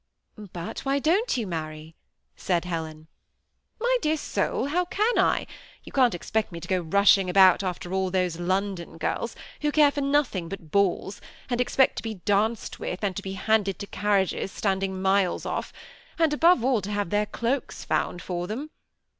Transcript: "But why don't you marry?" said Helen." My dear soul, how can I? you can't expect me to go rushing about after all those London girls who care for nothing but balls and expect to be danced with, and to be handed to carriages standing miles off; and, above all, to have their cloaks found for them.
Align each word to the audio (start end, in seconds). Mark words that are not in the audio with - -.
"But 0.55 0.79
why 0.79 0.97
don't 0.97 1.37
you 1.37 1.45
marry?" 1.45 1.93
said 2.35 2.65
Helen." 2.65 3.05
My 3.79 3.97
dear 4.01 4.17
soul, 4.17 4.65
how 4.65 4.83
can 4.85 5.19
I? 5.19 5.45
you 5.83 5.91
can't 5.91 6.15
expect 6.15 6.51
me 6.51 6.59
to 6.59 6.67
go 6.67 6.79
rushing 6.79 7.29
about 7.29 7.61
after 7.61 7.93
all 7.93 8.09
those 8.09 8.39
London 8.39 8.97
girls 8.97 9.35
who 9.61 9.71
care 9.71 9.91
for 9.91 10.01
nothing 10.01 10.49
but 10.49 10.71
balls 10.71 11.21
and 11.51 11.61
expect 11.61 11.97
to 11.97 12.01
be 12.03 12.15
danced 12.15 12.79
with, 12.79 13.03
and 13.03 13.15
to 13.15 13.21
be 13.21 13.33
handed 13.33 13.77
to 13.77 13.85
carriages 13.85 14.51
standing 14.51 14.99
miles 15.03 15.45
off; 15.45 15.71
and, 16.17 16.33
above 16.33 16.65
all, 16.65 16.81
to 16.81 16.89
have 16.91 17.11
their 17.11 17.27
cloaks 17.27 17.85
found 17.85 18.23
for 18.23 18.47
them. 18.47 18.71